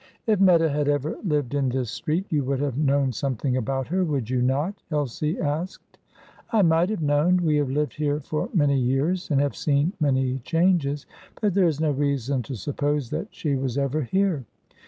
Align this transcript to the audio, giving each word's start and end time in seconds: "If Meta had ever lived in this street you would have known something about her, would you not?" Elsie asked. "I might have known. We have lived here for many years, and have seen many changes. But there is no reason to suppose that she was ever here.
"If 0.25 0.39
Meta 0.39 0.67
had 0.67 0.87
ever 0.87 1.15
lived 1.23 1.53
in 1.53 1.69
this 1.69 1.91
street 1.91 2.25
you 2.31 2.43
would 2.45 2.59
have 2.59 2.75
known 2.75 3.11
something 3.11 3.55
about 3.55 3.89
her, 3.89 4.03
would 4.03 4.31
you 4.31 4.41
not?" 4.41 4.81
Elsie 4.89 5.39
asked. 5.39 5.99
"I 6.51 6.63
might 6.63 6.89
have 6.89 7.03
known. 7.03 7.37
We 7.43 7.57
have 7.57 7.69
lived 7.69 7.93
here 7.93 8.19
for 8.19 8.49
many 8.51 8.79
years, 8.79 9.29
and 9.29 9.39
have 9.39 9.55
seen 9.55 9.93
many 9.99 10.39
changes. 10.39 11.05
But 11.39 11.53
there 11.53 11.67
is 11.67 11.79
no 11.79 11.91
reason 11.91 12.41
to 12.41 12.55
suppose 12.55 13.11
that 13.11 13.27
she 13.29 13.53
was 13.53 13.77
ever 13.77 14.01
here. 14.01 14.43